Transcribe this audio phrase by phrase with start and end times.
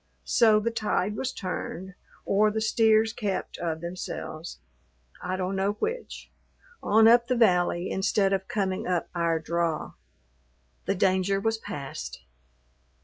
[0.25, 1.93] So the tide was turned,
[2.25, 4.57] or the steers kept of themselves,
[5.21, 6.31] I don't know which,
[6.81, 9.93] on up the valley instead of coming up our draw.
[10.85, 12.21] The danger was past.